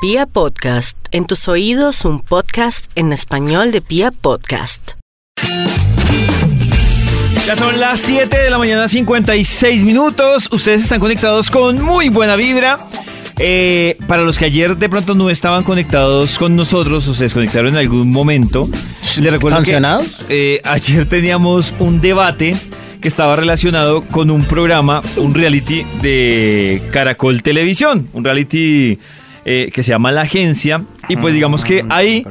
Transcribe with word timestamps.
Pia 0.00 0.26
Podcast, 0.26 0.96
en 1.10 1.26
tus 1.26 1.48
oídos 1.48 2.04
un 2.04 2.20
podcast 2.20 2.88
en 2.94 3.12
español 3.12 3.72
de 3.72 3.80
Pia 3.80 4.12
Podcast. 4.12 4.92
Ya 7.44 7.56
son 7.56 7.80
las 7.80 7.98
7 7.98 8.38
de 8.38 8.48
la 8.48 8.58
mañana, 8.58 8.86
56 8.86 9.82
minutos. 9.82 10.50
Ustedes 10.52 10.84
están 10.84 11.00
conectados 11.00 11.50
con 11.50 11.82
muy 11.82 12.10
buena 12.10 12.36
vibra. 12.36 12.78
Eh, 13.40 13.98
para 14.06 14.22
los 14.22 14.38
que 14.38 14.44
ayer 14.44 14.76
de 14.76 14.88
pronto 14.88 15.16
no 15.16 15.30
estaban 15.30 15.64
conectados 15.64 16.38
con 16.38 16.54
nosotros 16.54 17.08
o 17.08 17.14
se 17.14 17.24
desconectaron 17.24 17.72
en 17.72 17.78
algún 17.78 18.12
momento, 18.12 18.68
les 19.18 19.32
recuerdo 19.32 19.64
que 19.64 19.82
eh, 20.28 20.60
ayer 20.62 21.08
teníamos 21.08 21.74
un 21.80 22.00
debate 22.00 22.56
que 23.00 23.08
estaba 23.08 23.34
relacionado 23.34 24.02
con 24.02 24.30
un 24.30 24.44
programa, 24.44 25.02
un 25.16 25.34
reality 25.34 25.84
de 26.02 26.82
Caracol 26.92 27.42
Televisión, 27.42 28.08
un 28.12 28.24
reality 28.24 28.98
eh, 29.50 29.70
que 29.72 29.82
se 29.82 29.90
llama 29.90 30.12
La 30.12 30.22
Agencia. 30.22 30.84
Y 31.08 31.16
pues 31.16 31.32
digamos 31.34 31.64
que 31.64 31.84
ahí 31.88 32.24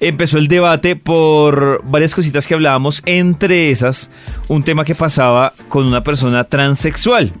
empezó 0.00 0.38
el 0.38 0.48
debate 0.48 0.96
por 0.96 1.82
varias 1.84 2.14
cositas 2.14 2.46
que 2.46 2.54
hablábamos, 2.54 3.02
entre 3.06 3.70
esas 3.70 4.10
un 4.48 4.62
tema 4.64 4.84
que 4.84 4.94
pasaba 4.94 5.52
con 5.68 5.84
una 5.86 6.02
persona 6.02 6.44
transexual. 6.44 7.32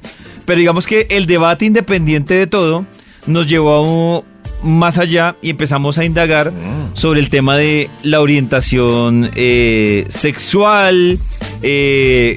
Pero 0.44 0.58
digamos 0.58 0.86
que 0.86 1.06
el 1.10 1.26
debate 1.26 1.64
independiente 1.64 2.34
de 2.34 2.46
todo 2.46 2.84
nos 3.26 3.48
llevó 3.48 3.72
a 3.74 3.80
un- 3.82 4.32
más 4.64 4.98
allá 4.98 5.34
y 5.42 5.50
empezamos 5.50 5.98
a 5.98 6.04
indagar 6.04 6.52
sobre 6.94 7.18
el 7.18 7.30
tema 7.30 7.56
de 7.56 7.88
la 8.04 8.20
orientación 8.20 9.30
eh, 9.34 10.04
sexual, 10.08 11.18
eh, 11.62 12.36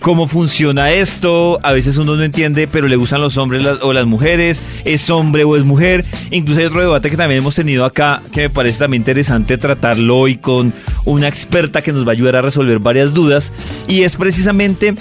cómo 0.00 0.28
funciona 0.28 0.92
esto. 0.92 1.58
A 1.62 1.72
veces 1.72 1.96
uno 1.96 2.16
no 2.16 2.22
entiende, 2.22 2.68
pero 2.68 2.88
le 2.88 2.96
gustan 2.96 3.20
los 3.20 3.36
hombres 3.36 3.66
o 3.82 3.92
las 3.92 4.06
mujeres, 4.06 4.62
es 4.84 5.08
hombre 5.10 5.44
o 5.44 5.56
es 5.56 5.64
mujer. 5.64 6.04
Incluso 6.30 6.60
hay 6.60 6.66
otro 6.66 6.80
debate 6.80 7.10
que 7.10 7.16
también 7.16 7.40
hemos 7.40 7.54
tenido 7.54 7.84
acá 7.84 8.22
que 8.32 8.42
me 8.42 8.50
parece 8.50 8.78
también 8.78 9.02
interesante 9.02 9.58
tratarlo 9.58 10.18
hoy 10.18 10.36
con 10.36 10.72
una 11.04 11.28
experta 11.28 11.82
que 11.82 11.92
nos 11.92 12.06
va 12.06 12.10
a 12.10 12.12
ayudar 12.12 12.36
a 12.36 12.42
resolver 12.42 12.78
varias 12.78 13.14
dudas. 13.14 13.52
Y 13.88 14.02
es 14.02 14.16
precisamente 14.16 14.94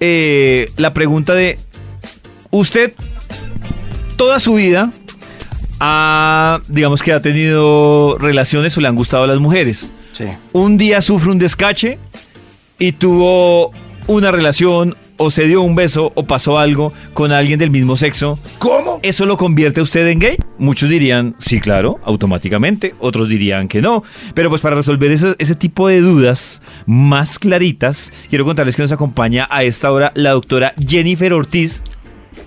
eh, 0.00 0.70
la 0.76 0.92
pregunta 0.92 1.34
de, 1.34 1.58
¿usted 2.50 2.92
toda 4.16 4.38
su 4.38 4.54
vida 4.54 4.92
ha, 5.80 6.60
digamos 6.68 7.02
que 7.02 7.12
ha 7.12 7.22
tenido 7.22 8.18
relaciones 8.18 8.76
o 8.76 8.80
le 8.82 8.88
han 8.88 8.94
gustado 8.94 9.26
las 9.26 9.40
mujeres. 9.40 9.92
Sí. 10.12 10.26
Un 10.52 10.76
día 10.76 11.00
sufre 11.00 11.30
un 11.30 11.38
descache 11.38 11.98
y 12.78 12.92
tuvo 12.92 13.72
una 14.10 14.32
relación 14.32 14.96
o 15.18 15.30
se 15.30 15.46
dio 15.46 15.62
un 15.62 15.76
beso 15.76 16.10
o 16.16 16.24
pasó 16.24 16.58
algo 16.58 16.92
con 17.14 17.30
alguien 17.30 17.60
del 17.60 17.70
mismo 17.70 17.96
sexo. 17.96 18.40
¿Cómo? 18.58 18.98
¿Eso 19.02 19.24
lo 19.24 19.36
convierte 19.36 19.78
a 19.78 19.84
usted 19.84 20.04
en 20.08 20.18
gay? 20.18 20.36
Muchos 20.58 20.88
dirían, 20.88 21.36
sí, 21.38 21.60
claro, 21.60 21.98
automáticamente. 22.02 22.96
Otros 22.98 23.28
dirían 23.28 23.68
que 23.68 23.80
no. 23.80 24.02
Pero 24.34 24.50
pues 24.50 24.62
para 24.62 24.74
resolver 24.74 25.12
ese, 25.12 25.36
ese 25.38 25.54
tipo 25.54 25.86
de 25.86 26.00
dudas 26.00 26.60
más 26.86 27.38
claritas, 27.38 28.12
quiero 28.30 28.44
contarles 28.44 28.74
que 28.74 28.82
nos 28.82 28.90
acompaña 28.90 29.46
a 29.48 29.62
esta 29.62 29.92
hora 29.92 30.10
la 30.16 30.30
doctora 30.30 30.74
Jennifer 30.84 31.32
Ortiz. 31.32 31.84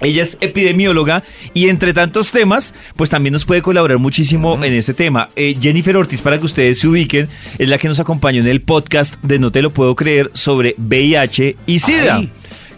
Ella 0.02 0.23
es 0.23 0.38
epidemióloga 0.42 1.23
y 1.53 1.70
entre 1.70 1.94
tantos 1.94 2.31
temas, 2.31 2.73
pues 2.95 3.09
también 3.09 3.34
nos 3.34 3.45
puede 3.45 3.62
colaborar 3.62 3.98
muchísimo 4.00 4.59
en 4.64 4.73
este 4.73 4.94
tema. 4.94 5.30
Eh, 5.36 5.56
Jennifer 5.59 5.95
Ortiz, 5.98 6.22
para 6.22 6.38
que 6.40 6.45
ustedes 6.45 6.80
se 6.80 6.88
ubiquen, 6.88 7.30
es 7.58 7.70
la 7.70 7.78
que 7.78 7.88
nos 7.88 8.00
acompañó 8.00 8.42
en 8.42 8.48
el 8.48 8.62
podcast 8.62 9.16
de 9.23 9.40
No 9.40 9.52
Te 9.52 9.62
Lo 9.62 9.72
Puedo 9.72 9.95
Creer 9.95 10.31
sobre 10.34 10.75
VIH 10.78 11.56
y 11.66 11.80
SIDA. 11.80 12.16
Ay. 12.17 12.31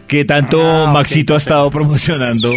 Que 0.08 0.24
tanto 0.24 0.62
Ah, 0.62 0.92
Maxito 0.92 1.34
ha 1.34 1.38
estado 1.38 1.72
promocionando 1.72 2.54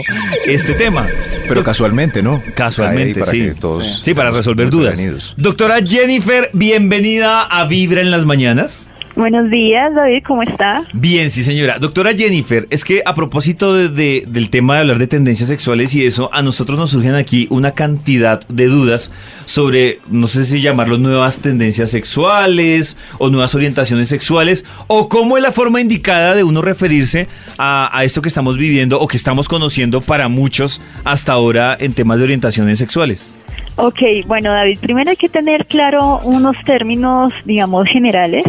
este 0.47 0.75
tema. 0.75 1.07
Pero 1.49 1.65
casualmente, 1.65 2.23
¿no? 2.23 2.43
Casualmente, 2.55 3.21
para 3.21 3.33
sí. 3.33 3.53
todos 3.59 4.03
Sí, 4.05 4.13
para 4.13 4.31
resolver 4.31 4.69
dudas. 4.69 5.01
Doctora 5.39 5.79
Jennifer, 5.83 6.51
bienvenida 6.53 7.43
a 7.45 7.65
Vibra 7.65 8.03
en 8.03 8.11
las 8.11 8.27
mañanas. 8.27 8.88
Buenos 9.19 9.51
días, 9.51 9.93
David, 9.97 10.23
¿cómo 10.25 10.45
está? 10.45 10.85
Bien, 10.93 11.29
sí, 11.31 11.43
señora. 11.43 11.81
Doctora 11.81 12.13
Jennifer, 12.15 12.69
es 12.71 12.85
que 12.85 13.03
a 13.05 13.17
propósito 13.17 13.75
de- 13.75 13.89
de- 13.89 14.23
del 14.29 14.49
tema 14.49 14.75
de 14.75 14.81
hablar 14.83 14.99
de 14.99 15.09
tendencias 15.09 15.49
sexuales 15.49 15.93
y 15.97 16.07
eso, 16.07 16.31
a 16.33 16.41
nosotros 16.41 16.79
nos 16.79 16.91
surgen 16.93 17.17
aquí 17.17 17.49
una 17.51 17.73
cantidad 17.73 18.41
de 18.47 18.67
dudas 18.69 19.11
sobre, 19.45 19.99
no 20.09 20.29
sé 20.29 20.45
si 20.45 20.61
llamarlo 20.61 20.99
nuevas 20.99 21.41
tendencias 21.41 21.91
sexuales 21.91 22.97
o 23.19 23.29
nuevas 23.29 23.57
orientaciones 23.57 24.09
sexuales, 24.09 24.65
o 24.87 25.09
cómo 25.09 25.37
es 25.37 25.43
la 25.43 25.51
forma 25.51 25.81
indicada 25.81 26.37
de 26.37 26.45
uno 26.45 26.63
referirse 26.63 27.27
a, 27.59 27.91
a 27.93 28.05
esto 28.05 28.23
que 28.23 28.29
estamos 28.29 28.57
viviendo 28.57 29.01
o 29.01 29.09
que 29.09 29.17
estamos 29.17 29.49
conociendo 29.49 30.01
para 30.01 30.29
muchos 30.29 30.81
hasta 31.03 31.33
ahora 31.33 31.77
en 31.81 31.93
temas 31.93 32.19
de 32.19 32.25
orientaciones 32.25 32.79
sexuales. 32.79 33.35
Ok, 33.75 34.01
bueno, 34.29 34.53
David, 34.53 34.79
primero 34.81 35.11
hay 35.11 35.17
que 35.17 35.29
tener 35.29 35.67
claro 35.67 36.21
unos 36.23 36.57
términos, 36.65 37.33
digamos, 37.45 37.89
generales 37.89 38.45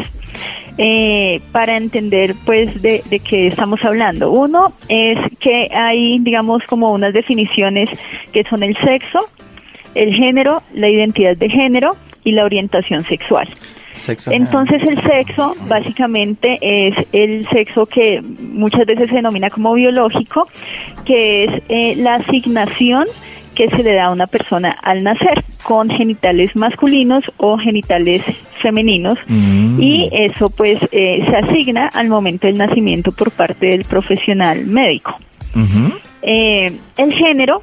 eh, 0.81 1.41
para 1.51 1.75
entender, 1.75 2.35
pues, 2.45 2.81
de, 2.81 3.03
de 3.09 3.19
qué 3.19 3.47
estamos 3.47 3.84
hablando. 3.84 4.31
Uno 4.31 4.72
es 4.88 5.17
que 5.38 5.69
hay, 5.73 6.19
digamos, 6.19 6.63
como 6.69 6.94
unas 6.94 7.13
definiciones 7.13 7.90
que 8.31 8.45
son 8.45 8.63
el 8.63 8.78
sexo, 8.78 9.19
el 9.94 10.13
género, 10.13 10.63
la 10.73 10.88
identidad 10.88 11.35
de 11.35 11.50
género 11.50 11.97
y 12.23 12.31
la 12.31 12.45
orientación 12.45 13.03
sexual. 13.03 13.50
Sexo. 13.91 14.31
Entonces 14.31 14.81
el 14.84 15.03
sexo 15.03 15.53
básicamente 15.68 16.57
es 16.62 16.95
el 17.12 17.45
sexo 17.50 17.85
que 17.85 18.22
muchas 18.22 18.85
veces 18.85 19.09
se 19.09 19.16
denomina 19.16 19.50
como 19.50 19.73
biológico, 19.73 20.47
que 21.03 21.44
es 21.44 21.62
eh, 21.68 21.95
la 21.97 22.16
asignación 22.16 23.07
que 23.53 23.69
se 23.69 23.84
le 23.84 23.95
da 23.95 24.06
a 24.06 24.12
una 24.12 24.28
persona 24.28 24.78
al 24.81 25.03
nacer 25.03 25.44
con 25.69 25.88
genitales 25.91 26.56
masculinos 26.56 27.24
o 27.38 27.56
genitales 27.59 28.24
femeninos 28.59 29.19
Mm. 29.28 29.80
y 29.80 30.09
eso 30.12 30.50
pues 30.50 30.80
eh, 30.91 31.24
se 31.30 31.35
asigna 31.35 31.90
al 31.94 32.07
momento 32.07 32.47
del 32.47 32.57
nacimiento 32.57 33.12
por 33.12 33.30
parte 33.30 33.68
del 33.68 33.84
profesional 33.84 34.66
médico. 34.66 35.19
Eh, 36.24 36.75
el 36.97 37.13
género 37.13 37.62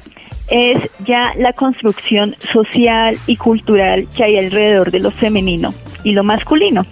es 0.49 0.77
ya 1.05 1.33
la 1.37 1.51
construcción 1.51 2.33
social 2.53 3.17
y 3.27 3.35
cultural 3.35 4.07
que 4.15 4.23
hay 4.23 4.37
alrededor 4.37 4.89
de 4.89 5.01
lo 5.01 5.11
femenino 5.11 5.73
y 6.05 6.13
lo 6.13 6.23
masculino. 6.23 6.85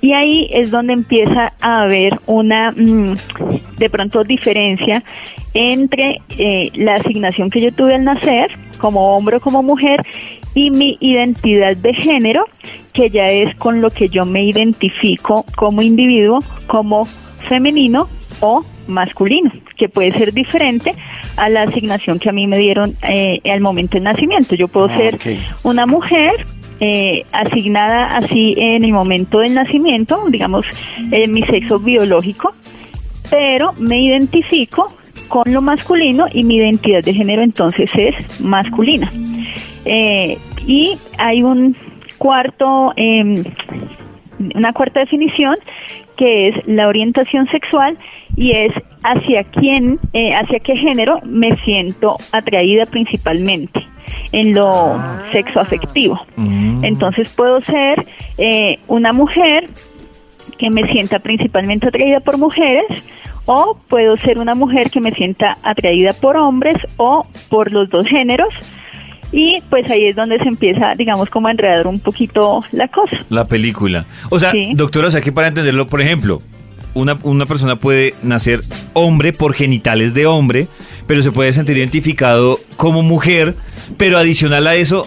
Y 0.00 0.14
ahí 0.14 0.48
es 0.50 0.72
donde 0.72 0.94
empieza 0.94 1.52
a 1.60 1.82
haber 1.82 2.18
una, 2.26 2.72
mm, 2.72 3.14
de 3.76 3.88
pronto, 3.90 4.24
diferencia 4.24 5.04
entre 5.54 6.22
eh, 6.38 6.70
la 6.74 6.96
asignación 6.96 7.50
que 7.50 7.60
yo 7.60 7.72
tuve 7.72 7.94
al 7.94 8.04
nacer, 8.04 8.50
como 8.78 9.14
hombre 9.16 9.36
o 9.36 9.40
como 9.40 9.62
mujer, 9.62 10.00
y 10.54 10.70
mi 10.70 10.98
identidad 11.00 11.76
de 11.76 11.94
género, 11.94 12.44
que 12.92 13.10
ya 13.10 13.30
es 13.30 13.54
con 13.56 13.80
lo 13.80 13.90
que 13.90 14.08
yo 14.08 14.24
me 14.24 14.44
identifico 14.44 15.44
como 15.56 15.82
individuo, 15.82 16.40
como 16.66 17.04
femenino 17.04 18.08
o 18.40 18.64
masculino, 18.88 19.50
que 19.76 19.88
puede 19.88 20.12
ser 20.12 20.32
diferente 20.32 20.94
a 21.36 21.48
la 21.48 21.62
asignación 21.62 22.18
que 22.18 22.28
a 22.28 22.32
mí 22.32 22.46
me 22.46 22.58
dieron 22.58 22.94
eh, 23.08 23.40
al 23.50 23.60
momento 23.60 23.94
del 23.94 24.04
nacimiento. 24.04 24.54
Yo 24.54 24.68
puedo 24.68 24.86
Ah, 24.86 24.96
ser 24.96 25.18
una 25.62 25.86
mujer 25.86 26.46
eh, 26.80 27.24
asignada 27.32 28.16
así 28.16 28.54
en 28.56 28.84
el 28.84 28.92
momento 28.92 29.38
del 29.38 29.54
nacimiento, 29.54 30.24
digamos, 30.28 30.66
eh, 31.12 31.28
mi 31.28 31.42
sexo 31.42 31.78
biológico, 31.78 32.52
pero 33.30 33.72
me 33.74 34.00
identifico 34.00 34.92
con 35.28 35.44
lo 35.46 35.62
masculino 35.62 36.26
y 36.32 36.42
mi 36.42 36.56
identidad 36.56 37.04
de 37.04 37.14
género 37.14 37.42
entonces 37.42 37.90
es 37.94 38.40
masculina. 38.40 39.10
Eh, 39.84 40.38
y 40.66 40.98
hay 41.18 41.42
un 41.42 41.76
cuarto, 42.18 42.92
em, 42.96 43.42
una 44.54 44.72
cuarta 44.72 45.00
definición 45.00 45.56
que 46.16 46.48
es 46.48 46.66
la 46.66 46.86
orientación 46.86 47.48
sexual 47.48 47.96
y 48.36 48.52
es 48.52 48.72
hacia 49.02 49.44
quién, 49.44 49.98
eh, 50.12 50.34
hacia 50.34 50.60
qué 50.60 50.76
género 50.76 51.20
me 51.24 51.56
siento 51.56 52.16
atraída 52.32 52.84
principalmente 52.84 53.86
en 54.32 54.54
lo 54.54 55.00
sexoafectivo. 55.32 56.20
Mm. 56.36 56.84
Entonces 56.84 57.32
puedo 57.34 57.60
ser 57.62 58.06
eh, 58.38 58.78
una 58.86 59.12
mujer 59.12 59.68
que 60.58 60.70
me 60.70 60.86
sienta 60.92 61.20
principalmente 61.20 61.88
atraída 61.88 62.20
por 62.20 62.36
mujeres 62.36 62.86
o 63.46 63.78
puedo 63.88 64.16
ser 64.18 64.38
una 64.38 64.54
mujer 64.54 64.90
que 64.90 65.00
me 65.00 65.12
sienta 65.12 65.58
atraída 65.62 66.12
por 66.12 66.36
hombres 66.36 66.76
o 66.98 67.26
por 67.48 67.72
los 67.72 67.88
dos 67.88 68.06
géneros 68.06 68.54
y 69.32 69.62
pues 69.70 69.88
ahí 69.90 70.06
es 70.06 70.16
donde 70.16 70.38
se 70.38 70.48
empieza, 70.48 70.94
digamos, 70.96 71.30
como 71.30 71.48
a 71.48 71.50
enredar 71.52 71.86
un 71.86 72.00
poquito 72.00 72.64
la 72.72 72.88
cosa. 72.88 73.18
La 73.28 73.44
película. 73.46 74.06
O 74.28 74.38
sea, 74.40 74.50
Sí. 74.52 74.72
doctora, 74.74 75.08
o 75.08 75.10
sea 75.10 75.20
que 75.20 75.32
para 75.32 75.48
entenderlo, 75.48 75.86
por 75.86 76.00
ejemplo, 76.00 76.42
una, 76.94 77.16
una 77.22 77.46
persona 77.46 77.76
puede 77.76 78.14
nacer 78.22 78.60
hombre 78.94 79.32
por 79.32 79.54
genitales 79.54 80.12
de 80.14 80.26
hombre, 80.26 80.66
pero 81.06 81.22
se 81.22 81.30
puede 81.30 81.52
sentir 81.52 81.76
identificado 81.76 82.58
como 82.76 83.02
mujer, 83.02 83.54
pero 83.96 84.18
adicional 84.18 84.66
a 84.66 84.74
eso, 84.74 85.06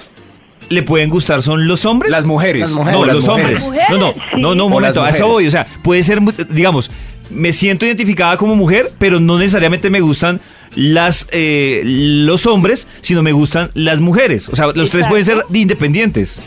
¿le 0.69 0.81
pueden 0.83 1.09
gustar 1.09 1.41
son 1.41 1.67
los 1.67 1.83
hombres? 1.85 2.09
Las 2.11 2.25
mujeres. 2.25 2.61
Las 2.61 2.75
mujeres. 2.75 2.93
no, 2.99 3.05
las 3.05 3.15
los 3.15 3.27
mujeres. 3.27 3.63
hombres. 3.63 3.83
No, 3.89 3.97
no, 3.97 4.13
Sí. 4.13 4.19
no, 4.37 4.55
no, 4.55 4.65
un 4.65 4.71
O 4.71 4.75
momento, 4.75 5.03
a 5.03 5.09
eso 5.09 5.27
voy. 5.27 5.45
O 5.47 5.51
sea, 5.51 5.65
puede 5.83 6.01
ser, 6.03 6.21
mu- 6.21 6.31
digamos, 6.49 6.89
me 7.29 7.51
siento 7.51 7.85
identificada 7.85 8.37
como 8.37 8.55
mujer, 8.55 8.89
pero 8.97 9.19
no 9.19 9.37
necesariamente 9.37 9.89
me 9.89 9.99
gustan 9.99 10.39
las 10.75 11.27
eh, 11.31 11.81
los 11.85 12.45
hombres, 12.45 12.87
sino 13.01 13.23
me 13.23 13.31
gustan 13.31 13.69
las 13.73 13.99
mujeres. 13.99 14.49
O 14.49 14.55
sea, 14.55 14.67
los 14.73 14.89
tres 14.89 15.07
pueden 15.07 15.25
ser 15.25 15.37
independientes. 15.53 16.41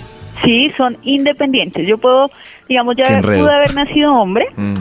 Sí, 0.45 0.71
son 0.77 0.99
independientes. 1.03 1.87
Yo 1.87 1.99
puedo, 1.99 2.31
digamos, 2.69 2.97
ya 2.97 3.21
pude 3.23 3.53
haber 3.53 3.75
nacido 3.75 4.13
hombre. 4.15 4.47
Mm. 4.57 4.77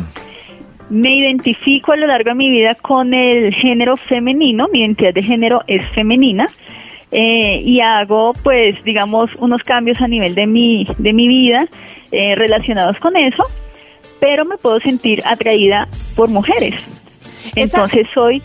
Me 0.89 1.15
identifico 1.15 1.93
a 1.93 1.95
lo 1.95 2.05
largo 2.07 2.29
de 2.29 2.35
mi 2.35 2.49
vida 2.49 2.75
con 2.75 3.13
el 3.13 3.53
género 3.55 3.97
femenino, 3.97 4.67
mi 4.71 4.81
identidad 4.81 5.13
de 5.13 5.23
género 5.23 5.61
es 5.67 5.85
femenina. 5.89 6.47
eh, 7.11 7.61
y 7.63 7.79
hago, 7.79 8.33
pues, 8.43 8.75
digamos, 8.83 9.29
unos 9.37 9.61
cambios 9.63 10.01
a 10.01 10.07
nivel 10.07 10.35
de 10.35 10.47
mi, 10.47 10.85
de 10.97 11.13
mi 11.13 11.27
vida 11.27 11.67
eh, 12.11 12.35
relacionados 12.35 12.97
con 12.99 13.15
eso, 13.15 13.43
pero 14.19 14.43
me 14.43 14.57
puedo 14.57 14.79
sentir 14.81 15.21
atraída 15.25 15.87
por 16.15 16.29
mujeres. 16.29 16.75
Entonces 17.55 18.07
soy 18.13 18.41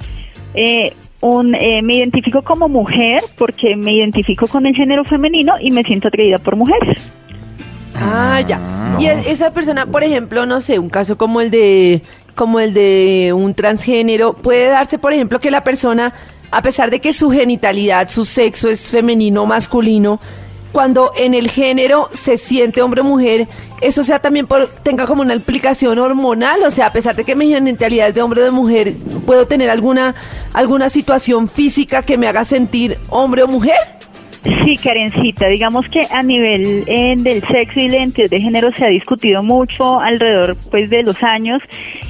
eh, 0.54 0.94
un, 1.20 1.54
eh, 1.54 1.82
me 1.82 1.96
identifico 1.96 2.42
como 2.42 2.68
mujer 2.68 3.22
porque 3.36 3.76
me 3.76 3.92
identifico 3.92 4.46
con 4.48 4.66
el 4.66 4.74
género 4.74 5.04
femenino 5.04 5.54
y 5.60 5.70
me 5.70 5.82
siento 5.82 6.08
atraída 6.08 6.38
por 6.38 6.56
mujeres. 6.56 7.12
Ah, 7.94 8.40
ya. 8.46 8.60
Y 8.98 9.06
el- 9.06 9.26
esa 9.26 9.52
persona, 9.52 9.86
por 9.86 10.02
ejemplo, 10.04 10.46
no 10.46 10.60
sé, 10.60 10.78
un 10.78 10.88
caso 10.88 11.16
como 11.18 11.40
el 11.40 11.50
de 11.50 12.02
como 12.34 12.58
el 12.60 12.72
de 12.72 13.32
un 13.36 13.52
transgénero, 13.54 14.32
puede 14.32 14.66
darse, 14.66 14.98
por 14.98 15.12
ejemplo, 15.12 15.40
que 15.40 15.50
la 15.50 15.62
persona, 15.62 16.14
a 16.50 16.62
pesar 16.62 16.90
de 16.90 17.00
que 17.00 17.12
su 17.12 17.30
genitalidad, 17.30 18.08
su 18.08 18.24
sexo 18.24 18.70
es 18.70 18.88
femenino 18.88 19.42
o 19.42 19.46
masculino, 19.46 20.20
cuando 20.72 21.10
en 21.18 21.34
el 21.34 21.50
género 21.50 22.08
se 22.14 22.38
siente 22.38 22.80
hombre 22.80 23.02
o 23.02 23.04
mujer, 23.04 23.46
eso 23.80 24.04
sea 24.04 24.18
también 24.18 24.46
por, 24.46 24.68
tenga 24.68 25.06
como 25.06 25.22
una 25.22 25.34
implicación 25.34 25.98
hormonal, 25.98 26.62
o 26.64 26.70
sea, 26.70 26.86
a 26.86 26.92
pesar 26.92 27.16
de 27.16 27.24
que 27.24 27.34
mi 27.34 27.48
genitalidad 27.48 28.08
es 28.08 28.14
de 28.14 28.22
hombre 28.22 28.42
o 28.42 28.44
de 28.44 28.50
mujer, 28.50 28.94
puedo 29.26 29.46
tener 29.46 29.70
alguna 29.70 30.14
alguna 30.52 30.88
situación 30.88 31.48
física 31.48 32.02
que 32.02 32.18
me 32.18 32.26
haga 32.26 32.44
sentir 32.44 32.98
hombre 33.08 33.42
o 33.42 33.48
mujer. 33.48 34.00
Sí, 34.64 34.78
Karencita, 34.78 35.48
digamos 35.48 35.86
que 35.88 36.06
a 36.10 36.22
nivel 36.22 36.84
eh, 36.86 37.14
del 37.18 37.42
sexo 37.42 37.78
y 37.78 37.88
la 37.88 37.98
identidad 37.98 38.30
de 38.30 38.40
género 38.40 38.72
se 38.72 38.86
ha 38.86 38.88
discutido 38.88 39.42
mucho 39.42 40.00
alrededor 40.00 40.56
pues 40.70 40.88
de 40.88 41.02
los 41.02 41.22
años 41.22 41.62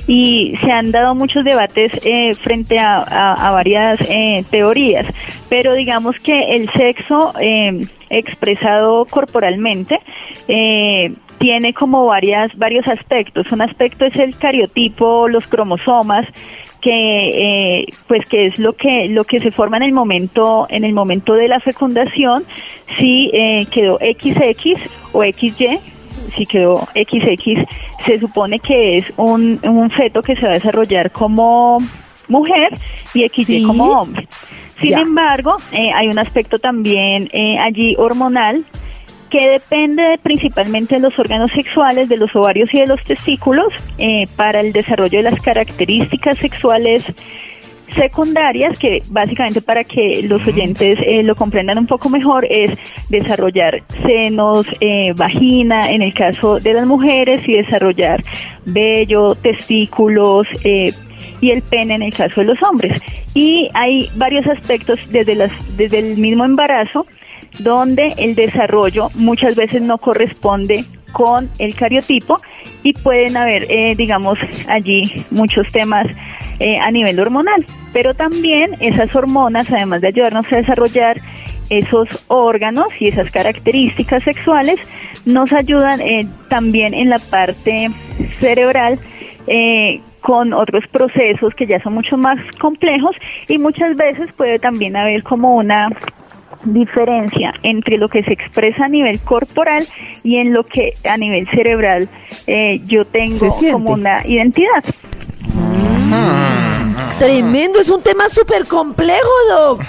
y 0.07 0.55
se 0.63 0.71
han 0.71 0.93
dado 0.93 1.17
muchos 1.17 1.45
debates 1.45 1.91
eh, 2.05 2.35
frente 2.35 2.79
a, 2.79 3.51
varias 3.53 4.01
eh, 4.09 4.45
teorías, 4.51 5.07
pero 5.49 5.75
digamos 5.75 6.21
que 6.21 6.55
el 6.55 6.71
sexo 6.71 7.35
eh, 7.41 7.87
expresado 8.11 9.05
corporalmente 9.07 10.01
eh, 10.49 11.13
tiene 11.39 11.73
como 11.73 12.05
varias 12.05 12.55
varios 12.57 12.87
aspectos. 12.87 13.51
Un 13.51 13.63
aspecto 13.63 14.05
es 14.05 14.17
el 14.17 14.37
cariotipo, 14.37 15.27
los 15.29 15.47
cromosomas, 15.47 16.27
que 16.81 17.81
eh, 17.81 17.87
pues 18.07 18.27
que 18.27 18.47
es 18.47 18.59
lo 18.59 18.75
que 18.75 19.09
lo 19.09 19.25
que 19.25 19.41
se 19.41 19.51
forma 19.51 19.77
en 19.77 19.85
el 19.85 19.93
momento 19.93 20.67
en 20.71 20.85
el 20.85 20.93
momento 20.93 21.35
de 21.35 21.49
la 21.49 21.61
fecundación 21.61 22.45
si 22.99 23.31
eh, 23.33 23.67
quedó 23.71 23.99
XX 23.99 24.81
o 25.13 25.23
XY 25.23 25.79
si 26.35 26.47
quedó 26.47 26.79
XX 26.95 27.67
se 28.05 28.19
supone 28.19 28.61
que 28.61 28.97
es 28.97 29.05
un, 29.17 29.61
un 29.63 29.91
feto 29.91 30.23
que 30.23 30.37
se 30.37 30.43
va 30.43 30.51
a 30.51 30.55
desarrollar 30.55 31.11
como 31.11 31.79
mujer 32.29 32.69
y 33.15 33.29
XY 33.29 33.45
Sí. 33.45 33.63
como 33.63 33.85
hombre 34.01 34.27
sin 34.81 34.91
Ya. 34.91 35.01
embargo 35.01 35.57
eh, 35.73 35.91
hay 35.95 36.09
un 36.09 36.19
aspecto 36.19 36.59
también 36.59 37.29
eh, 37.33 37.59
allí 37.59 37.95
hormonal 37.99 38.65
que 39.31 39.49
depende 39.49 40.03
de- 40.03 40.19
principalmente 40.19 40.97
de 40.97 41.01
los 41.03 41.17
órganos 41.19 41.51
sexuales, 41.53 42.09
de 42.09 42.17
los 42.17 42.35
ovarios 42.35 42.69
y 42.73 42.81
de 42.81 42.87
los 42.89 43.03
testículos, 43.05 43.73
eh, 43.99 44.27
para 44.37 44.59
el 44.61 44.73
desarrollo 44.73 45.19
de 45.19 45.31
las 45.31 45.41
características 45.41 46.37
sexuales 46.39 47.05
secundarias, 47.95 48.79
que 48.79 49.03
básicamente 49.09 49.61
para 49.61 49.83
que 49.85 50.23
los 50.23 50.47
oyentes 50.47 50.99
eh, 51.05 51.23
lo 51.23 51.35
comprendan 51.35 51.79
un 51.79 51.87
poco 51.87 52.09
mejor 52.09 52.47
es 52.49 52.73
desarrollar 53.09 53.83
senos, 54.07 54.67
eh, 54.81 55.13
vagina 55.15 55.91
en 55.91 56.03
el 56.03 56.13
caso 56.15 56.61
de 56.61 56.73
las 56.75 56.87
mujeres 56.87 57.49
y 57.49 57.55
desarrollar 57.55 58.23
vello, 58.65 59.35
testículos, 59.35 60.47
eh, 60.65 60.93
y 61.41 61.51
el 61.51 61.63
pene 61.63 61.95
en 61.95 62.03
el 62.03 62.13
caso 62.13 62.41
de 62.41 62.47
los 62.47 62.63
hombres. 62.63 63.01
Y 63.35 63.69
hay 63.75 64.11
varios 64.17 64.47
aspectos 64.47 64.99
desde, 65.11 65.35
las, 65.35 65.53
desde 65.77 65.99
el 65.99 66.19
mismo 66.19 66.45
embarazo 66.45 67.07
donde 67.59 68.15
el 68.19 68.35
desarrollo 68.35 69.09
muchas 69.15 69.57
veces 69.57 69.83
no 69.83 69.99
corresponde 69.99 70.85
con 71.13 71.51
el 71.59 71.75
cariotipo 71.75 72.41
y 72.83 72.93
pueden 72.93 73.37
haber, 73.37 73.67
eh, 73.69 73.95
digamos, 73.97 74.39
allí 74.69 75.25
muchos 75.31 75.67
temas 75.73 76.07
eh, 76.61 76.79
a 76.79 76.91
nivel 76.91 77.19
hormonal. 77.19 77.67
Pero 77.93 78.15
también 78.15 78.77
esas 78.81 79.15
hormonas, 79.15 79.71
además 79.73 80.01
de 80.01 80.09
ayudarnos 80.09 80.51
a 80.53 80.57
desarrollar 80.57 81.21
esos 81.69 82.09
órganos 82.29 82.89
y 82.99 83.09
esas 83.09 83.31
características 83.31 84.23
sexuales, 84.23 84.79
nos 85.25 85.53
ayudan 85.53 86.01
eh, 86.01 86.27
también 86.49 86.95
en 86.95 87.11
la 87.11 87.19
parte 87.19 87.91
cerebral 88.39 88.99
con 90.21 90.53
otros 90.53 90.85
procesos 90.89 91.55
que 91.55 91.67
ya 91.67 91.83
son 91.83 91.95
mucho 91.95 92.17
más 92.17 92.39
complejos 92.59 93.17
y 93.49 93.59
muchas 93.59 93.97
veces 93.97 94.33
puede 94.37 94.59
también 94.59 94.97
haber 94.97 95.23
como 95.23 95.57
una 95.57 95.89
diferencia 96.65 97.55
entre 97.63 97.97
lo 97.97 98.09
que 98.09 98.23
se 98.23 98.33
expresa 98.33 98.85
a 98.85 98.89
nivel 98.89 99.21
corporal 99.21 99.87
y 100.23 100.37
en 100.37 100.53
lo 100.53 100.65
que 100.65 100.95
a 101.09 101.17
nivel 101.17 101.49
cerebral 101.51 102.09
eh, 102.47 102.81
yo 102.87 103.05
tengo 103.05 103.49
como 103.73 103.93
una 103.93 104.27
identidad. 104.27 104.85
Tremendo, 107.19 107.81
es 107.81 107.91
un 107.91 108.03
tema 108.03 108.29
súper 108.29 108.67
complejo, 108.67 109.29
Doc. 109.51 109.83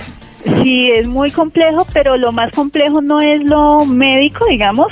Sí, 0.63 0.92
es 0.92 1.07
muy 1.07 1.31
complejo, 1.31 1.86
pero 1.94 2.18
lo 2.18 2.31
más 2.31 2.51
complejo 2.54 3.01
no 3.01 3.22
es 3.22 3.44
lo 3.44 3.86
médico, 3.86 4.45
digamos, 4.45 4.88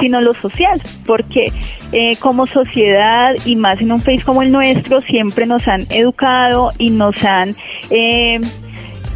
sino 0.00 0.20
lo 0.20 0.34
social, 0.34 0.80
porque 1.06 1.52
eh, 1.92 2.16
como 2.16 2.46
sociedad 2.46 3.34
y 3.44 3.56
más 3.56 3.80
en 3.80 3.92
un 3.92 4.00
país 4.00 4.24
como 4.24 4.42
el 4.42 4.52
nuestro, 4.52 5.00
siempre 5.00 5.46
nos 5.46 5.66
han 5.68 5.86
educado 5.90 6.70
y 6.78 6.90
nos 6.90 7.24
han, 7.24 7.54
eh, 7.90 8.40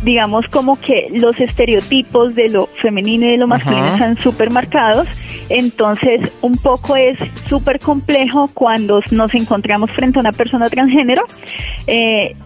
digamos, 0.05 0.47
como 0.49 0.81
que 0.81 1.07
los 1.13 1.39
estereotipos 1.41 2.35
de 2.35 2.51
lo 2.51 2.67
femenino 2.67 3.27
y 3.27 3.31
de 3.33 3.37
lo 3.37 3.47
masculino 3.47 3.87
Ajá. 3.87 3.95
están 3.95 4.19
súper 4.21 4.51
marcados. 4.51 5.09
Entonces, 5.49 6.31
un 6.41 6.57
poco 6.59 6.95
es 6.97 7.19
súper 7.47 7.81
complejo 7.81 8.51
cuando 8.55 9.01
nos 9.11 9.35
encontramos 9.35 9.91
frente 9.93 10.19
a 10.19 10.21
una 10.21 10.33
persona 10.33 10.69
transgénero. 10.69 11.23
Eh, 11.87 12.37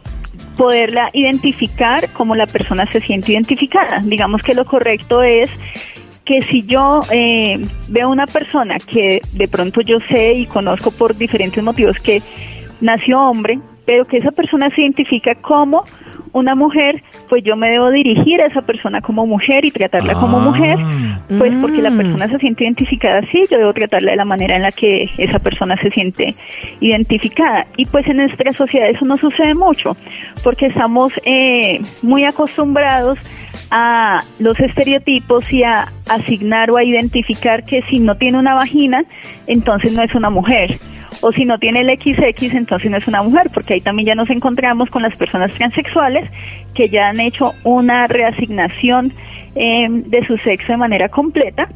poderla 0.57 1.11
identificar 1.13 2.09
como 2.13 2.35
la 2.35 2.47
persona 2.47 2.91
se 2.93 3.01
siente 3.01 3.33
identificada. 3.33 4.03
Digamos 4.05 4.43
que 4.43 4.55
lo 4.55 4.65
correcto 4.65 5.23
es 5.23 5.51
que 6.25 6.43
si 6.43 6.63
yo 6.63 7.03
eh, 7.11 7.59
veo 7.89 8.09
una 8.11 8.27
persona 8.27 8.77
que 8.79 9.21
de 9.33 9.49
pronto 9.49 9.81
yo 9.81 9.99
sé 10.09 10.35
y 10.35 10.47
conozco 10.47 10.91
por 10.91 11.17
diferentes 11.17 11.63
motivos 11.63 11.97
que 11.99 12.23
nació 12.81 13.21
hombre, 13.21 13.59
pero 13.87 14.05
que 14.05 14.19
esa 14.19 14.31
persona 14.31 14.69
se 14.71 14.83
identifica 14.83 15.35
como 15.35 15.83
una 16.35 16.55
mujer, 16.55 17.03
pues 17.29 17.45
yo 17.45 17.57
me 17.57 17.69
debo 17.71 17.91
dirigir 17.91 18.41
a 18.41 18.47
esa 18.47 18.63
persona 18.63 19.03
como 19.03 19.27
mujer 19.27 19.67
y 19.67 19.71
tratarla 19.71 20.15
como 20.15 20.39
Ah. 20.39 20.45
mujer, 20.45 20.79
pues 21.39 21.53
porque 21.61 21.83
la 21.83 21.91
Mm. 21.91 21.97
persona 21.99 22.29
se 22.29 22.39
siente 22.39 22.65
identificada 22.65 23.19
así, 23.19 23.45
yo 23.51 23.59
debo 23.59 23.75
tratarla 23.75 24.13
de 24.13 24.17
la 24.17 24.25
manera 24.25 24.57
en 24.57 24.63
la 24.63 24.73
que 24.73 25.11
esa 25.19 25.41
persona 25.41 25.77
se 25.83 25.91
siente 25.91 26.35
identificada. 26.81 27.67
Y 27.77 27.85
pues 27.87 28.07
en 28.07 28.17
nuestra 28.19 28.53
sociedad 28.55 28.89
eso 28.89 29.05
no 29.05 29.17
sucede 29.19 29.55
mucho, 29.55 29.97
porque 30.43 30.67
estamos 30.67 31.13
eh, 31.25 31.81
muy 32.03 32.25
acostumbrados 32.25 33.19
a 33.75 34.25
los 34.39 34.61
estereotipos 34.61 35.51
y 35.51 35.63
a 35.63 35.91
asignar 36.07 36.71
o 36.71 36.77
a 36.77 36.85
identificar 36.85 37.65
que 37.65 37.83
si 37.89 38.01
no 38.01 38.17
tiene 38.17 38.39
una 38.39 38.53
vagina, 38.53 39.03
entonces 39.47 39.95
no 39.95 40.03
es 40.03 40.15
una 40.15 40.29
mujer. 40.29 40.79
O 41.23 41.33
si 41.33 41.47
no 41.47 41.59
tiene 41.59 41.81
el 41.81 41.89
XX, 41.89 42.53
entonces 42.55 42.91
no 42.91 42.99
es 42.99 43.09
una 43.09 43.23
mujer, 43.23 43.49
porque 43.53 43.75
ahí 43.75 43.81
también 43.81 44.09
ya 44.09 44.15
nos 44.15 44.29
encontramos 44.29 44.91
con 44.91 45.01
las 45.01 45.17
personas 45.17 45.53
transexuales 45.53 46.31
que 46.75 46.91
ya 46.91 47.09
han 47.09 47.21
hecho 47.21 47.55
una 47.65 48.07
reasignación 48.07 49.15
eh, 49.55 49.87
de 49.89 50.27
su 50.27 50.37
sexo 50.39 50.73
de 50.73 50.79
manera 50.79 51.09
completa 51.09 51.69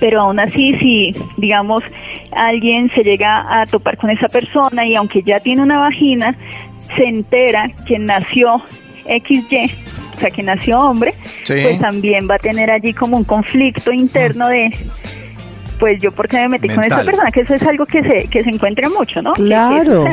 pero 0.00 0.20
aún 0.22 0.40
así 0.40 0.74
si 0.80 1.12
digamos 1.36 1.84
alguien 2.32 2.90
se 2.92 3.04
llega 3.04 3.60
a 3.60 3.66
topar 3.66 3.96
con 3.96 4.10
esa 4.10 4.28
persona 4.28 4.84
y 4.84 4.96
aunque 4.96 5.22
ya 5.22 5.38
tiene 5.38 5.62
una 5.62 5.78
vagina 5.78 6.34
se 6.96 7.04
entera 7.04 7.70
que 7.86 8.00
nació 8.00 8.60
XY 9.04 10.01
sea 10.22 10.30
que 10.30 10.42
nació 10.42 10.80
hombre 10.80 11.14
Sí. 11.44 11.54
pues 11.62 11.78
también 11.80 12.28
va 12.30 12.36
a 12.36 12.38
tener 12.38 12.70
allí 12.70 12.94
como 12.94 13.16
un 13.16 13.24
conflicto 13.24 13.92
interno 13.92 14.48
de 14.48 14.70
pues 15.78 16.00
yo 16.00 16.12
por 16.12 16.28
qué 16.28 16.36
me 16.38 16.48
metí 16.50 16.68
con 16.68 16.84
esta 16.84 17.04
persona 17.04 17.30
que 17.30 17.40
eso 17.40 17.54
es 17.54 17.62
algo 17.64 17.84
que 17.86 18.02
se 18.02 18.28
que 18.28 18.42
se 18.44 18.50
encuentra 18.50 18.88
mucho 18.88 19.20
no 19.20 19.32
Claro. 19.32 20.04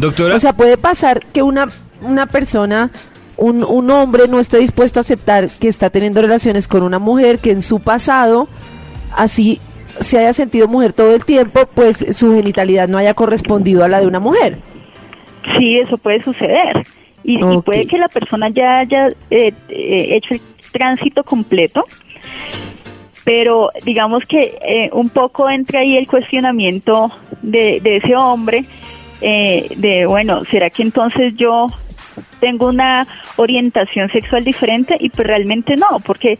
Doctora, 0.00 0.34
O 0.34 0.38
sea, 0.38 0.52
puede 0.52 0.76
pasar 0.76 1.20
que 1.32 1.42
una, 1.42 1.66
una 2.02 2.26
persona, 2.26 2.90
un, 3.36 3.64
un 3.64 3.90
hombre 3.90 4.28
no 4.28 4.38
esté 4.38 4.58
dispuesto 4.58 5.00
a 5.00 5.02
aceptar 5.02 5.48
que 5.60 5.68
está 5.68 5.90
teniendo 5.90 6.20
relaciones 6.20 6.68
con 6.68 6.82
una 6.82 6.98
mujer 6.98 7.38
que 7.38 7.50
en 7.50 7.62
su 7.62 7.80
pasado, 7.80 8.48
así 9.16 9.60
se 10.00 10.18
haya 10.18 10.32
sentido 10.32 10.68
mujer 10.68 10.92
todo 10.92 11.14
el 11.14 11.24
tiempo, 11.24 11.66
pues 11.74 12.04
su 12.16 12.32
genitalidad 12.34 12.88
no 12.88 12.98
haya 12.98 13.14
correspondido 13.14 13.82
a 13.84 13.88
la 13.88 14.00
de 14.00 14.06
una 14.06 14.20
mujer. 14.20 14.58
Sí, 15.56 15.78
eso 15.78 15.96
puede 15.98 16.22
suceder. 16.22 16.82
Y, 17.24 17.36
y 17.44 17.60
puede 17.62 17.86
que 17.86 17.98
la 17.98 18.08
persona 18.08 18.48
ya 18.48 18.78
haya 18.78 19.08
eh, 19.30 19.52
eh, 19.68 20.16
hecho 20.16 20.34
el 20.34 20.40
tránsito 20.72 21.24
completo, 21.24 21.84
pero 23.24 23.68
digamos 23.84 24.24
que 24.24 24.56
eh, 24.62 24.90
un 24.92 25.10
poco 25.10 25.50
entra 25.50 25.80
ahí 25.80 25.96
el 25.96 26.06
cuestionamiento 26.06 27.10
de, 27.42 27.80
de 27.82 27.96
ese 27.96 28.16
hombre, 28.16 28.64
eh, 29.20 29.68
de 29.76 30.06
bueno, 30.06 30.44
¿será 30.44 30.70
que 30.70 30.82
entonces 30.82 31.34
yo 31.34 31.66
tengo 32.40 32.68
una 32.68 33.06
orientación 33.36 34.10
sexual 34.10 34.44
diferente? 34.44 34.96
Y 34.98 35.10
pues 35.10 35.26
realmente 35.26 35.76
no, 35.76 36.00
porque 36.00 36.38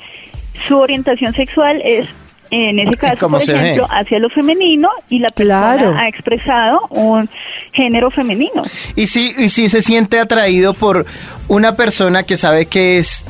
su 0.67 0.79
orientación 0.79 1.35
sexual 1.35 1.83
es, 1.85 2.09
en 2.51 2.79
ese 2.79 2.97
caso, 2.97 3.17
¿Cómo 3.21 3.39
por 3.39 3.47
ve? 3.47 3.53
ejemplo, 3.55 3.87
hacia 3.91 4.19
lo 4.19 4.29
femenino 4.31 4.89
y 5.09 5.19
la 5.19 5.29
persona 5.29 5.75
Claro. 5.75 5.95
ha 5.97 6.09
expresado 6.09 6.81
un 6.91 7.29
género 7.73 8.11
femenino. 8.11 8.63
Y 8.97 9.07
si, 9.07 9.35
y 9.37 9.49
si 9.51 9.69
se 9.69 9.83
siente 9.83 10.19
atraído 10.19 10.75
por 10.75 11.05
una 11.49 11.77
persona 11.77 12.23
que 12.23 12.37
sabe 12.37 12.67
que 12.67 12.99
es, 12.99 13.25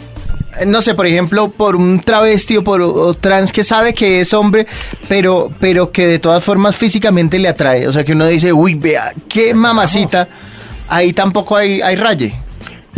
no 0.66 0.82
sé, 0.82 0.94
por 0.94 1.06
ejemplo, 1.06 1.50
por 1.50 1.76
un 1.76 2.00
travesti 2.00 2.56
o 2.56 2.64
por 2.64 2.80
o 2.82 3.14
trans 3.14 3.52
que 3.52 3.64
sabe 3.64 3.94
que 3.94 4.20
es 4.20 4.32
hombre, 4.34 4.66
pero, 5.08 5.50
pero 5.60 5.90
que 5.92 6.06
de 6.06 6.18
todas 6.18 6.42
formas 6.44 6.76
físicamente 6.76 7.38
le 7.38 7.48
atrae. 7.48 7.86
O 7.88 7.92
sea, 7.92 8.04
que 8.04 8.12
uno 8.12 8.26
dice, 8.26 8.52
uy, 8.52 8.74
vea, 8.74 9.12
qué 9.28 9.52
mamacita. 9.54 10.28
Ahí 10.88 11.12
tampoco 11.12 11.56
hay, 11.56 11.80
hay 11.82 11.96
raye. 11.96 12.34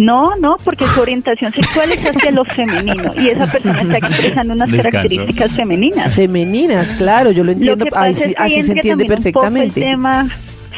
No, 0.00 0.34
no, 0.36 0.56
porque 0.64 0.86
su 0.86 1.00
orientación 1.00 1.52
sexual 1.52 1.92
es 1.92 1.98
hacia 2.04 2.30
lo 2.30 2.44
femenino 2.44 3.12
y 3.18 3.28
esa 3.28 3.46
persona 3.46 3.82
está 3.82 3.98
expresando 3.98 4.54
unas 4.54 4.70
Descanso. 4.70 4.90
características 4.96 5.52
femeninas. 5.52 6.14
Femeninas, 6.14 6.94
claro, 6.94 7.30
yo 7.32 7.44
lo 7.44 7.52
entiendo. 7.52 7.84
Lo 7.84 7.90
que 7.90 7.96
Ahí 7.98 8.12
pasa 8.12 8.24
sí- 8.24 8.30
es 8.30 8.36
que 8.36 8.42
así 8.42 8.62
se 8.62 8.72
entiende 8.72 9.04
un 9.04 9.08
poco 9.08 9.14
perfectamente. 9.22 9.80
el 9.80 9.86
tema 9.86 10.26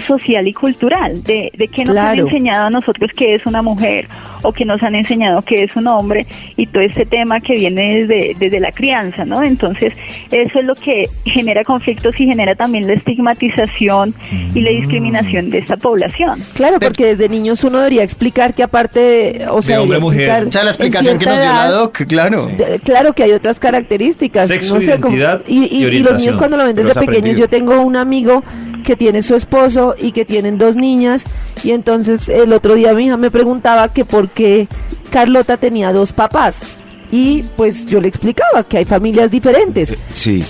social 0.07 0.47
y 0.49 0.53
cultural, 0.53 1.23
de, 1.23 1.51
de 1.57 1.69
qué 1.69 1.85
nos 1.85 1.97
han 1.97 2.19
enseñado 2.27 2.67
a 2.67 2.71
nosotros 2.71 3.11
que 3.17 3.35
es 3.35 3.47
una 3.47 3.63
mujer 3.63 4.09
o 4.43 4.53
que 4.53 4.65
nos 4.65 4.83
han 4.83 4.95
enseñado 4.95 5.41
que 5.43 5.63
es 5.63 5.77
un 5.77 5.87
hombre 5.87 6.27
y 6.57 6.67
todo 6.67 6.83
este 6.83 7.07
tema 7.07 7.41
que 7.41 7.55
viene 7.55 7.99
desde, 8.01 8.35
desde 8.39 8.59
la 8.61 8.73
crianza, 8.73 9.25
¿no? 9.25 9.43
Entonces, 9.43 9.93
eso 10.31 10.59
es 10.61 10.67
lo 10.67 10.75
que 10.75 11.09
genera 11.25 11.63
conflictos 11.63 12.19
y 12.21 12.27
genera 12.27 12.55
también 12.55 12.87
la 12.89 12.95
estigmatización 12.95 14.15
y 14.55 14.61
la 14.61 14.71
discriminación 14.71 15.51
de 15.51 15.59
esta 15.59 15.77
población. 15.77 16.43
Claro, 16.55 16.79
porque 16.81 17.07
desde 17.07 17.29
niños 17.29 17.63
uno 17.65 17.79
debería 17.79 18.03
explicar 18.03 18.55
que 18.55 18.63
aparte, 18.63 19.01
de- 19.01 19.47
o 19.49 19.63
sea, 19.63 19.81
hombre, 19.81 19.99
debería 19.99 20.01
mujer. 20.01 20.21
explicar 20.21 20.47
O 20.49 20.53
sea, 20.53 20.65
la 20.65 20.71
explicación 20.71 21.19
que 21.19 21.27
nos 21.27 21.39
dio 21.41 21.49
la 21.53 21.71
doc, 21.71 21.97
claro. 22.07 22.47
de- 22.47 22.81
Claro 22.83 23.13
que 23.13 23.23
hay 23.23 23.33
otras 23.33 23.61
características. 23.61 24.49
Sexo, 24.49 24.75
no 24.75 24.81
sé, 24.81 24.99
como- 24.99 25.17
y, 25.17 25.23
y- 25.47 25.85
y 25.85 25.85
y 25.85 25.99
los 26.03 26.17
niños 26.19 26.37
cuando 26.37 26.57
lo 26.57 26.65
ven 26.65 26.75
desde 26.75 26.95
pequeños, 26.99 27.37
yo 27.37 27.49
tengo 27.49 27.81
un 27.83 27.97
amigo 27.97 28.43
que 28.83 28.97
tiene 28.97 29.23
su 29.23 29.35
esposo 29.35 29.95
y 29.99 30.13
que 30.13 30.25
tienen 30.25 30.59
dos 30.59 30.77
niñas 30.77 31.25
y 31.65 31.71
entonces 31.73 32.29
el 32.29 32.53
otro 32.53 32.75
día 32.75 32.93
mi 32.95 33.07
hija 33.07 33.17
me 33.17 33.31
preguntaba 33.31 33.89
que 33.93 34.05
por 34.05 34.31
qué 34.31 34.69
Carlota 35.11 35.57
tenía 35.57 35.93
dos 35.93 36.13
papás 36.13 36.63
y 37.11 37.43
pues 37.57 37.87
yo 37.87 38.01
le 38.01 38.09
explicaba 38.09 38.65
que 38.65 38.79
hay 38.79 38.85
familias 38.85 39.31
diferentes 39.31 39.95
Sí. 40.15 40.45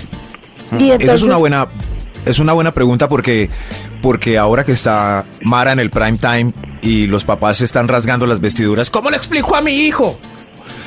y 0.77 0.91
entonces 0.91 1.03
Esa 1.03 1.13
es 1.15 1.23
una 1.23 1.37
buena, 1.37 1.67
es 2.25 2.39
una 2.39 2.53
buena 2.53 2.73
pregunta 2.73 3.07
porque, 3.07 3.49
porque 4.01 4.37
ahora 4.37 4.63
que 4.63 4.71
está 4.71 5.25
Mara 5.41 5.71
en 5.73 5.79
el 5.79 5.89
prime 5.89 6.17
time 6.17 6.53
y 6.81 7.07
los 7.07 7.23
papás 7.25 7.57
se 7.57 7.65
están 7.65 7.87
rasgando 7.87 8.25
las 8.27 8.39
vestiduras, 8.41 8.89
¿cómo 8.89 9.09
le 9.09 9.17
explico 9.17 9.55
a 9.55 9.61
mi 9.61 9.73
hijo? 9.73 10.17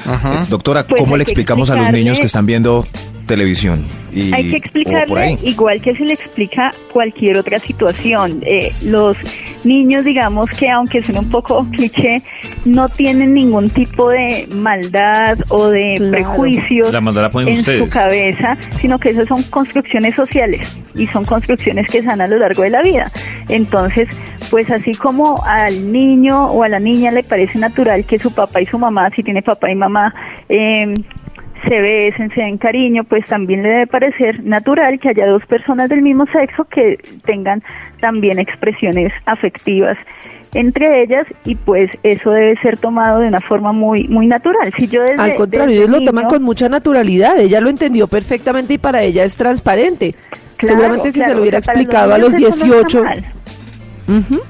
Eh, 0.07 0.45
doctora, 0.49 0.87
Pues 0.87 1.01
¿cómo 1.01 1.17
le 1.17 1.25
explicamos 1.25 1.69
a 1.71 1.77
los 1.77 1.91
niños 1.91 2.21
que 2.21 2.27
están 2.27 2.47
viendo 2.47 2.87
televisión? 3.27 3.85
Y, 4.13 4.33
Hay 4.33 4.51
que 4.51 4.57
explicarle 4.57 5.37
igual 5.43 5.83
que 5.83 5.95
se 5.95 6.05
le 6.05 6.15
explica 6.15 6.71
cualquier 6.93 7.39
otra 7.39 7.59
situación. 7.59 8.43
Eh, 8.47 8.73
los 8.83 9.17
niños, 9.65 10.05
digamos 10.07 10.49
que 10.51 10.71
aunque 10.71 11.03
suene 11.05 11.21
un 11.21 11.29
poco 11.29 11.67
cliché, 11.73 12.23
no 12.65 12.89
tienen 12.89 13.35
ningún 13.35 13.69
tipo 13.69 14.09
de 14.09 14.47
maldad 14.51 15.39
o 15.49 15.69
de 15.69 15.97
Claro. 15.99 16.11
prejuicios 16.13 16.93
La 16.93 17.01
maldad 17.03 17.23
la 17.23 17.31
ponen 17.31 17.49
en 17.55 17.61
ustedes. 17.61 17.81
su 17.85 17.91
cabeza, 17.91 18.57
sino 18.81 18.99
que 18.99 19.11
esas 19.11 19.29
son 19.29 19.43
construcciones 19.45 20.15
sociales 20.15 20.81
y 20.95 21.07
son 21.09 21.25
construcciones 21.27 21.87
que 21.91 22.01
se 22.01 22.07
dan 22.07 22.23
a 22.23 22.27
lo 22.27 22.39
largo 22.39 22.63
de 22.63 22.71
la 22.71 22.81
vida. 22.83 23.11
Entonces, 23.49 24.09
pues 24.51 24.71
así 24.71 24.93
como 24.93 25.43
al 25.45 25.93
niño 25.93 26.47
o 26.47 26.63
a 26.63 26.69
la 26.71 26.79
niña 26.81 27.11
le 27.11 27.23
parece 27.23 27.59
natural 27.59 28.05
que 28.07 28.19
su 28.19 28.33
papá 28.33 28.63
y 28.63 28.67
su 28.67 28.79
mamá, 28.79 29.11
si 29.15 29.23
tiene 29.23 29.43
papá 29.43 29.71
y 29.71 29.75
mamá, 29.75 30.15
eh, 30.49 30.95
se 31.69 31.81
besen, 31.81 32.31
se 32.35 32.41
den 32.43 32.59
cariño, 32.59 33.05
pues 33.05 33.25
también 33.27 33.63
le 33.63 33.69
debe 33.69 33.87
parecer 33.87 34.43
natural 34.45 34.99
que 35.01 35.09
haya 35.11 35.27
dos 35.27 35.45
personas 35.47 35.89
del 35.89 36.03
mismo 36.03 36.25
sexo 36.33 36.65
que 36.65 36.99
tengan 37.25 37.63
también 38.01 38.39
expresiones 38.39 39.13
afectivas 39.25 39.97
entre 40.55 41.03
ellas 41.03 41.27
y 41.45 41.55
pues 41.57 41.91
eso 42.03 42.31
debe 42.31 42.57
ser 42.63 42.79
tomado 42.79 43.21
de 43.21 43.29
una 43.29 43.41
forma 43.41 43.73
muy 43.73 44.09
muy 44.09 44.27
natural. 44.27 44.73
Si 44.79 44.87
yo 44.89 45.03
desde, 45.03 45.21
al 45.21 45.35
contrario, 45.35 45.67
desde 45.81 45.83
ellos 45.85 45.91
lo 45.91 46.01
toman 46.05 46.23
niño- 46.25 46.29
con 46.31 46.43
mucha 46.45 46.69
naturalidad, 46.71 47.39
ella 47.39 47.61
lo 47.61 47.69
entendió 47.69 48.07
perfectamente 48.07 48.73
y 48.75 48.79
para 48.79 49.03
ella 49.03 49.25
es 49.25 49.37
transparente. 49.37 50.15
Claro, 50.57 50.77
Seguramente 50.77 51.11
si 51.13 51.19
se 51.19 51.25
claro, 51.25 51.35
lo 51.35 51.41
hubiera 51.43 51.59
o 51.59 51.63
sea, 51.63 51.73
para 51.75 51.81
explicado 51.83 52.15
a 52.15 52.19
los 52.19 52.33
no 52.33 52.49
está 52.49 52.65
18. 52.65 53.05
mal. 53.05 53.25
Ujú. 54.09 54.41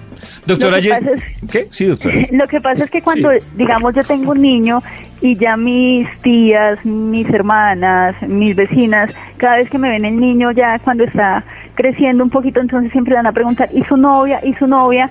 Doctora 0.46 0.76
Lo 0.76 0.82
que 0.82 0.88
es- 0.90 1.50
¿Qué? 1.50 1.66
Sí, 1.70 1.86
doctora. 1.86 2.14
Lo 2.30 2.46
que 2.46 2.60
pasa 2.60 2.84
es 2.84 2.90
que 2.90 3.02
cuando, 3.02 3.30
digamos, 3.56 3.92
yo 3.94 4.02
tengo 4.04 4.30
un 4.30 4.42
niño 4.42 4.80
y 5.20 5.36
ya 5.36 5.56
mis 5.56 6.08
tías, 6.20 6.84
mis 6.84 7.28
hermanas, 7.30 8.14
mis 8.22 8.54
vecinas, 8.54 9.10
cada 9.38 9.56
vez 9.56 9.70
que 9.70 9.78
me 9.78 9.88
ven 9.88 10.04
el 10.04 10.18
niño 10.18 10.50
ya 10.52 10.78
cuando 10.78 11.04
está 11.04 11.44
creciendo 11.74 12.24
un 12.24 12.30
poquito, 12.30 12.60
entonces 12.60 12.90
siempre 12.92 13.14
van 13.14 13.26
a 13.26 13.32
preguntar, 13.32 13.68
¿y 13.72 13.82
su 13.84 13.96
novia? 13.96 14.40
¿Y 14.44 14.54
su 14.54 14.66
novia? 14.66 15.10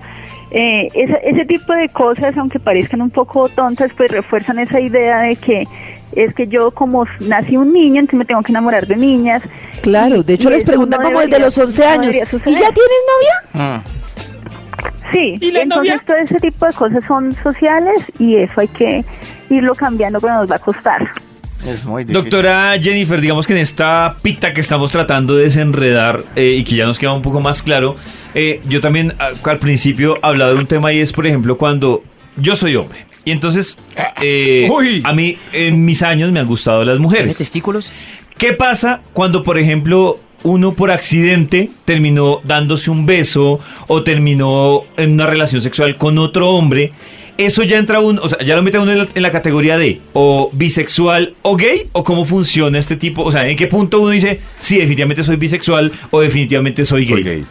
Eh, 0.51 0.87
ese, 0.93 1.19
ese 1.23 1.45
tipo 1.45 1.73
de 1.73 1.89
cosas, 1.89 2.37
aunque 2.37 2.59
parezcan 2.59 3.01
un 3.01 3.09
poco 3.09 3.49
tontas, 3.49 3.91
pues 3.97 4.11
refuerzan 4.11 4.59
esa 4.59 4.79
idea 4.79 5.19
de 5.19 5.35
que 5.35 5.63
es 6.15 6.33
que 6.33 6.47
yo 6.47 6.71
como 6.71 7.05
nací 7.27 7.57
un 7.57 7.73
niño, 7.73 7.99
entonces 7.99 8.19
me 8.19 8.25
tengo 8.25 8.41
que 8.41 8.51
enamorar 8.51 8.87
de 8.87 8.95
niñas. 8.95 9.41
Claro, 9.81 10.23
de 10.23 10.33
hecho 10.33 10.49
les 10.49 10.63
preguntan 10.63 11.01
no 11.01 11.07
como 11.07 11.19
desde 11.19 11.39
los 11.39 11.57
11 11.57 11.81
no 11.81 11.89
años, 11.89 12.15
¿y 12.15 12.19
ya 12.19 12.25
tienes 12.29 13.01
novia? 13.53 13.77
Mm. 13.77 13.83
Sí, 15.11 15.37
¿Y 15.39 15.51
la 15.51 15.61
entonces 15.61 15.93
novia? 15.93 16.03
todo 16.05 16.17
ese 16.17 16.39
tipo 16.39 16.65
de 16.65 16.73
cosas 16.73 17.03
son 17.05 17.33
sociales 17.33 18.11
y 18.19 18.37
eso 18.37 18.61
hay 18.61 18.67
que 18.69 19.05
irlo 19.49 19.73
cambiando, 19.75 20.19
pero 20.21 20.35
nos 20.35 20.49
va 20.51 20.55
a 20.55 20.59
costar. 20.59 21.09
Es 21.65 21.83
muy 21.85 22.03
difícil. 22.03 22.21
Doctora 22.29 22.73
Jennifer, 22.79 23.19
digamos 23.19 23.47
que 23.47 23.53
en 23.53 23.59
esta 23.59 24.15
pita 24.21 24.53
que 24.53 24.61
estamos 24.61 24.91
tratando 24.91 25.35
de 25.35 25.45
desenredar 25.45 26.23
eh, 26.35 26.57
y 26.59 26.63
que 26.63 26.75
ya 26.75 26.85
nos 26.85 26.99
queda 26.99 27.13
un 27.13 27.21
poco 27.23 27.39
más 27.41 27.63
claro, 27.63 27.95
eh, 28.35 28.61
yo 28.69 28.81
también 28.81 29.13
a- 29.19 29.31
al 29.49 29.57
principio 29.57 30.17
hablaba 30.21 30.51
de 30.53 30.57
un 30.59 30.67
tema 30.67 30.93
y 30.93 30.99
es, 30.99 31.11
por 31.11 31.25
ejemplo, 31.25 31.57
cuando 31.57 32.03
yo 32.37 32.55
soy 32.55 32.75
hombre. 32.75 33.05
Y 33.23 33.31
entonces, 33.31 33.77
eh, 34.21 34.67
Uy. 34.71 35.01
a 35.03 35.11
mí 35.13 35.37
en 35.53 35.83
mis 35.85 36.03
años 36.03 36.31
me 36.31 36.39
han 36.39 36.45
gustado 36.45 36.83
las 36.83 36.93
¿Tiene 36.95 37.01
mujeres. 37.03 37.37
testículos? 37.37 37.91
¿Qué 38.37 38.53
pasa 38.53 39.01
cuando, 39.13 39.41
por 39.41 39.57
ejemplo, 39.57 40.19
uno 40.43 40.73
por 40.73 40.91
accidente 40.91 41.71
terminó 41.85 42.41
dándose 42.43 42.91
un 42.91 43.07
beso 43.07 43.59
o 43.87 44.03
terminó 44.03 44.81
en 44.97 45.13
una 45.13 45.25
relación 45.25 45.63
sexual 45.63 45.97
con 45.97 46.19
otro 46.19 46.49
hombre? 46.51 46.91
Eso 47.37 47.63
ya 47.63 47.77
entra 47.77 47.99
uno, 47.99 48.21
o 48.23 48.29
sea, 48.29 48.39
ya 48.39 48.55
lo 48.55 48.61
mete 48.61 48.79
uno 48.79 48.91
en 48.91 48.97
la, 48.99 49.07
en 49.13 49.21
la 49.21 49.31
categoría 49.31 49.77
de 49.77 49.99
o 50.13 50.49
bisexual 50.53 51.33
o 51.41 51.55
gay 51.57 51.89
o 51.91 52.03
cómo 52.03 52.23
funciona 52.25 52.79
este 52.79 52.95
tipo, 52.95 53.23
o 53.23 53.31
sea, 53.31 53.47
en 53.47 53.57
qué 53.57 53.67
punto 53.67 53.99
uno 53.99 54.11
dice, 54.11 54.39
sí, 54.61 54.77
definitivamente 54.77 55.23
soy 55.23 55.35
bisexual 55.35 55.91
o 56.11 56.21
definitivamente 56.21 56.85
soy 56.85 57.05
gay. 57.05 57.15
Soy 57.15 57.23
gay. 57.23 57.45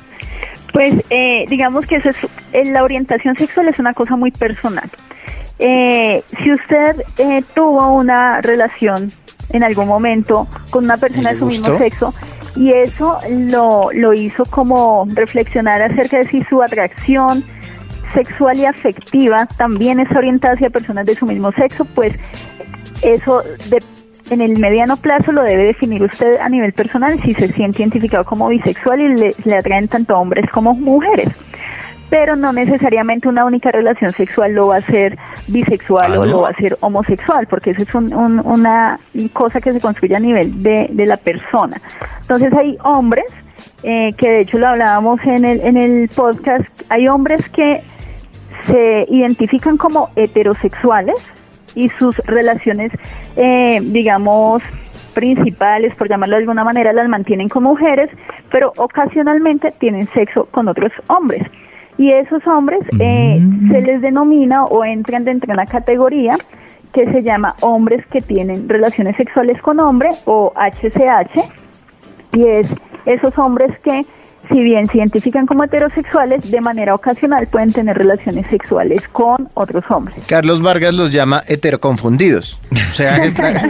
Pues 0.73 0.95
eh, 1.11 1.45
digamos 1.49 1.87
que 1.87 1.97
eso 1.97 2.09
es, 2.09 2.17
eh, 2.53 2.65
la 2.65 2.83
orientación 2.83 3.37
sexual 3.37 3.69
es 3.69 3.79
una 3.79 3.93
cosa 3.93 4.17
muy 4.17 4.31
personal. 4.31 4.91
Eh, 5.59 6.23
si 6.43 6.53
usted 6.53 6.97
eh, 7.19 7.43
tuvo 7.55 7.93
una 7.93 8.41
relación 8.41 9.13
en 9.51 9.63
algún 9.63 9.87
momento 9.87 10.49
con 10.71 10.85
una 10.85 10.97
persona 10.97 11.31
¿Y 11.31 11.35
de 11.35 11.39
su 11.39 11.47
mismo 11.47 11.79
sexo 11.79 12.13
y 12.57 12.73
eso 12.73 13.19
lo, 13.31 13.89
lo 13.93 14.15
hizo 14.15 14.45
como 14.47 15.07
reflexionar 15.13 15.81
acerca 15.83 16.19
de 16.19 16.29
si 16.29 16.43
su 16.45 16.63
atracción 16.63 17.45
sexual 18.15 18.57
y 18.59 18.65
afectiva 18.65 19.47
también 19.57 20.01
es 20.01 20.11
orientada 20.17 20.55
hacia 20.55 20.71
personas 20.71 21.05
de 21.07 21.15
su 21.15 21.27
mismo 21.27 21.53
sexo, 21.53 21.85
pues 21.85 22.15
eso 23.03 23.43
de- 23.71 23.83
en 24.31 24.41
el 24.41 24.59
mediano 24.59 24.97
plazo 24.97 25.33
lo 25.33 25.43
debe 25.43 25.65
definir 25.65 26.03
usted 26.03 26.39
a 26.41 26.49
nivel 26.49 26.73
personal 26.73 27.21
si 27.23 27.35
se 27.35 27.49
siente 27.49 27.83
identificado 27.83 28.25
como 28.25 28.49
bisexual 28.49 29.01
y 29.03 29.09
le, 29.09 29.35
le 29.45 29.57
atraen 29.57 29.87
tanto 29.89 30.17
hombres 30.19 30.49
como 30.51 30.73
mujeres. 30.73 31.29
Pero 32.09 32.35
no 32.37 32.53
necesariamente 32.53 33.29
una 33.29 33.45
única 33.45 33.71
relación 33.71 34.11
sexual 34.13 34.53
lo 34.53 34.69
va 34.69 34.77
a 34.77 34.81
ser 34.83 35.19
bisexual 35.49 36.15
Ah, 36.15 36.21
o 36.21 36.25
¿no? 36.25 36.31
lo 36.33 36.41
va 36.43 36.51
a 36.51 36.55
ser 36.55 36.79
homosexual, 36.81 37.47
porque 37.49 37.71
eso 37.73 37.83
es 37.83 37.95
un- 37.95 38.15
un- 38.15 38.41
una 38.47 38.99
cosa 39.33 39.61
que 39.61 39.73
se 39.73 39.81
construye 39.81 40.15
a 40.17 40.21
nivel 40.21 40.63
de, 40.63 40.87
de 40.91 41.07
la 41.07 41.17
persona. 41.19 41.81
Entonces 42.23 42.53
hay 42.55 42.79
hombres, 42.85 43.25
eh, 43.83 44.13
que 44.17 44.29
de 44.31 44.41
hecho 44.43 44.59
lo 44.59 44.69
hablábamos 44.69 45.21
en 45.25 45.45
el, 45.45 45.61
en 45.61 45.77
el 45.77 46.09
podcast, 46.09 46.65
hay 46.89 47.09
hombres 47.09 47.47
que 47.51 47.83
se 48.67 49.07
identifican 49.09 49.77
como 49.77 50.11
heterosexuales 50.17 51.17
y 51.75 51.89
sus 51.99 52.17
relaciones, 52.19 52.93
eh, 53.37 53.81
digamos, 53.83 54.63
principales, 55.15 55.95
por 55.95 56.09
llamarlo 56.09 56.37
de 56.37 56.43
alguna 56.43 56.65
manera, 56.65 56.93
las 56.93 57.09
mantienen 57.09 57.49
con 57.49 57.63
mujeres, 57.63 58.11
pero 58.51 58.73
ocasionalmente 58.77 59.73
tienen 59.79 60.07
sexo 60.09 60.47
con 60.51 60.69
otros 60.69 60.93
hombres. 61.07 61.43
Y 61.97 62.11
esos 62.11 62.45
hombres 62.47 62.81
eh, 62.99 63.41
se 63.71 63.81
les 63.81 64.01
denomina 64.01 64.65
o 64.65 64.85
entran 64.85 65.25
dentro 65.25 65.47
de 65.47 65.53
una 65.55 65.67
categoría 65.67 66.37
que 66.93 67.11
se 67.13 67.23
llama 67.23 67.55
hombres 67.61 68.05
que 68.07 68.21
tienen 68.21 68.69
relaciones 68.69 69.17
sexuales 69.17 69.61
con 69.63 69.79
hombre 69.81 70.11
o 70.25 70.53
HCH. 70.57 71.41
Y 72.33 72.47
es 72.47 72.75
esos 73.07 73.37
hombres 73.39 73.79
que 73.81 74.05
si 74.49 74.63
bien 74.63 74.87
se 74.89 74.99
identifican 74.99 75.47
como 75.47 75.65
heterosexuales, 75.65 76.51
de 76.51 76.61
manera 76.61 76.95
ocasional 76.95 77.47
pueden 77.47 77.73
tener 77.73 77.97
relaciones 77.97 78.47
sexuales 78.49 79.07
con 79.09 79.49
otros 79.55 79.85
hombres. 79.91 80.17
Carlos 80.27 80.61
Vargas 80.63 80.95
los 80.95 81.11
llama 81.13 81.43
heteroconfundidos. 81.47 82.59
O 82.91 82.95
sea, 82.95 83.21
que 83.21 83.27
está- 83.29 83.61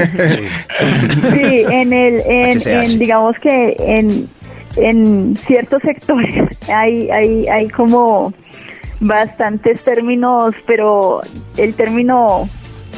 Sí, 1.31 1.65
en 1.71 1.93
el, 1.93 2.21
en, 2.27 2.59
en, 2.69 2.99
digamos 2.99 3.37
que 3.41 3.77
en, 3.79 4.29
en 4.77 5.37
ciertos 5.37 5.81
sectores 5.83 6.49
hay, 6.69 7.11
hay, 7.11 7.47
hay 7.49 7.69
como 7.69 8.33
bastantes 9.01 9.83
términos, 9.85 10.55
pero 10.67 11.21
el 11.57 11.75
término 11.75 12.49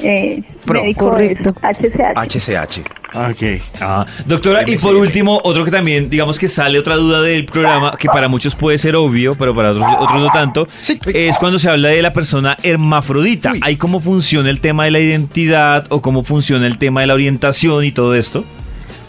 eh, 0.02 0.42
Pro. 0.64 0.82
médico 0.82 1.10
Correcto. 1.10 1.54
HCH. 1.62 2.82
HCH. 3.14 3.62
Ah, 3.80 4.04
doctora, 4.26 4.62
y 4.66 4.76
por 4.76 4.94
último, 4.96 5.40
otro 5.42 5.64
que 5.64 5.70
también, 5.70 6.10
digamos 6.10 6.38
que 6.38 6.48
sale 6.48 6.78
otra 6.78 6.96
duda 6.96 7.22
del 7.22 7.46
programa, 7.46 7.96
que 7.98 8.08
para 8.08 8.28
muchos 8.28 8.54
puede 8.54 8.78
ser 8.78 8.94
obvio, 8.96 9.34
pero 9.38 9.54
para 9.54 9.70
otros, 9.70 9.86
otros 9.98 10.20
no 10.20 10.30
tanto, 10.30 10.68
Sí. 10.80 10.98
es 11.14 11.38
cuando 11.38 11.58
se 11.58 11.70
habla 11.70 11.88
de 11.88 12.02
la 12.02 12.12
persona 12.12 12.56
hermafrodita. 12.62 13.52
Uy. 13.52 13.60
¿Hay 13.62 13.76
cómo 13.76 14.00
funciona 14.00 14.50
el 14.50 14.60
tema 14.60 14.84
de 14.84 14.90
la 14.90 15.00
identidad 15.00 15.86
o 15.90 16.02
cómo 16.02 16.24
funciona 16.24 16.66
el 16.66 16.78
tema 16.78 17.00
de 17.00 17.06
la 17.06 17.14
orientación 17.14 17.84
y 17.84 17.92
todo 17.92 18.14
esto? 18.14 18.44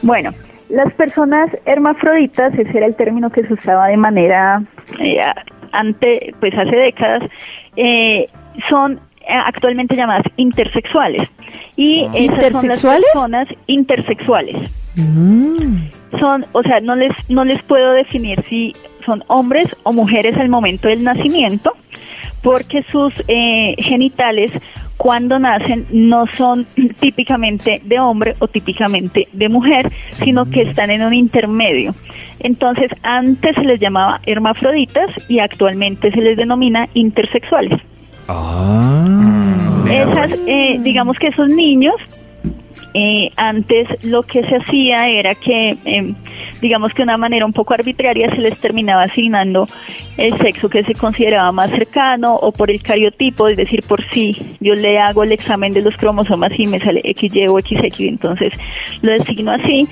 Bueno, 0.01 0.33
las 0.69 0.93
personas 0.93 1.49
hermafroditas, 1.65 2.53
ese 2.53 2.77
era 2.77 2.85
el 2.85 2.95
término 2.95 3.29
que 3.29 3.45
se 3.45 3.53
usaba 3.53 3.87
de 3.87 3.97
manera 3.97 4.61
eh, 4.99 5.17
ante, 5.71 6.33
pues 6.39 6.53
hace 6.57 6.75
décadas, 6.75 7.23
eh, 7.75 8.27
son 8.69 8.99
actualmente 9.27 9.95
llamadas 9.95 10.23
intersexuales. 10.37 11.29
Y 11.75 12.05
esas 12.13 12.51
son 12.53 12.67
las 12.67 12.83
¿Intersexuales? 12.83 13.05
personas 13.13 13.47
intersexuales. 13.67 14.71
Son, 16.19 16.45
o 16.51 16.63
sea, 16.63 16.79
no 16.79 16.95
les, 16.95 17.13
no 17.29 17.45
les 17.45 17.61
puedo 17.63 17.91
definir 17.93 18.43
si 18.49 18.73
son 19.05 19.23
hombres 19.27 19.75
o 19.83 19.93
mujeres 19.93 20.35
al 20.37 20.49
momento 20.49 20.87
del 20.87 21.03
nacimiento, 21.03 21.73
porque 22.41 22.83
sus 22.91 23.13
eh, 23.27 23.75
genitales 23.77 24.51
cuando 24.97 25.37
nacen 25.37 25.85
no 25.91 26.25
son 26.27 26.65
típicamente 26.99 27.81
de 27.85 27.99
hombre 27.99 28.35
o 28.39 28.47
típicamente 28.47 29.27
de 29.31 29.49
mujer, 29.49 29.91
sino 30.13 30.49
que 30.49 30.63
están 30.63 30.89
en 30.89 31.03
un 31.03 31.13
intermedio. 31.13 31.93
Entonces, 32.39 32.91
antes 33.03 33.55
se 33.55 33.63
les 33.63 33.79
llamaba 33.79 34.19
hermafroditas 34.25 35.09
y 35.27 35.39
actualmente 35.39 36.11
se 36.11 36.21
les 36.21 36.37
denomina 36.37 36.89
intersexuales. 36.93 37.79
Ah. 38.27 39.85
Esas, 39.89 40.41
eh, 40.45 40.77
digamos 40.81 41.17
que 41.17 41.27
esos 41.27 41.49
niños, 41.49 41.95
eh, 42.93 43.31
antes 43.35 43.87
lo 44.03 44.23
que 44.23 44.43
se 44.43 44.55
hacía 44.55 45.07
era 45.07 45.35
que, 45.35 45.77
eh, 45.85 46.13
digamos 46.61 46.91
que 46.93 46.97
de 46.97 47.03
una 47.03 47.17
manera 47.17 47.45
un 47.45 47.53
poco 47.53 47.73
arbitraria 47.73 48.29
se 48.29 48.41
les 48.41 48.59
terminaba 48.59 49.03
asignando 49.03 49.67
el 50.17 50.35
sexo 50.37 50.69
que 50.69 50.83
se 50.83 50.93
consideraba 50.93 51.51
más 51.51 51.69
cercano 51.69 52.35
o 52.35 52.51
por 52.51 52.71
el 52.71 52.81
cariotipo, 52.81 53.47
es 53.47 53.57
decir, 53.57 53.83
por 53.87 54.03
si 54.09 54.35
yo 54.59 54.73
le 54.73 54.99
hago 54.99 55.23
el 55.23 55.31
examen 55.31 55.73
de 55.73 55.81
los 55.81 55.95
cromosomas 55.95 56.51
y 56.57 56.67
me 56.67 56.79
sale 56.79 57.01
XY 57.01 57.47
o 57.47 57.59
XX, 57.59 57.99
entonces 58.01 58.53
lo 59.01 59.11
designo 59.11 59.51
así. 59.51 59.87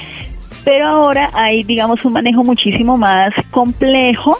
Pero 0.63 0.88
ahora 0.88 1.30
hay, 1.34 1.63
digamos, 1.63 2.04
un 2.06 2.13
manejo 2.13 2.44
muchísimo 2.44 2.98
más 2.98 3.34
complejo 3.51 4.38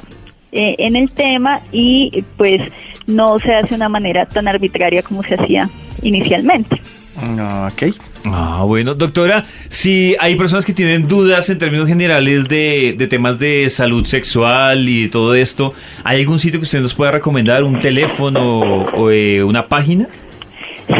eh, 0.52 0.76
en 0.80 0.96
el 0.96 1.12
tema 1.12 1.62
y 1.72 2.24
pues 2.38 2.62
no 3.08 3.40
se 3.40 3.54
hace 3.54 3.70
de 3.70 3.76
una 3.76 3.90
manera 3.90 4.26
tan 4.26 4.48
arbitraria 4.48 5.02
como 5.02 5.24
se 5.24 5.36
hacía 5.36 5.70
inicialmente. 6.02 6.82
ok. 7.18 7.84
Ah, 8.28 8.64
bueno, 8.66 8.96
doctora, 8.96 9.46
si 9.70 10.16
hay 10.20 10.36
personas 10.36 10.66
que 10.66 10.74
tienen 10.74 11.08
dudas 11.08 11.50
en 11.50 11.60
términos 11.60 11.88
generales 11.88 12.48
de, 12.48 12.96
de 12.98 13.08
temas 13.08 13.38
de 13.38 13.70
salud 13.70 14.06
sexual 14.06 14.90
y 14.90 15.04
de 15.04 15.10
todo 15.10 15.36
esto, 15.36 15.74
¿hay 16.04 16.22
algún 16.22 16.40
sitio 16.40 16.60
que 16.60 16.64
usted 16.64 16.82
nos 16.82 16.96
pueda 16.96 17.12
recomendar? 17.12 17.64
¿Un 17.64 17.80
teléfono 17.80 18.82
o 18.84 19.12
eh, 19.12 19.44
una 19.44 19.68
página? 19.68 20.08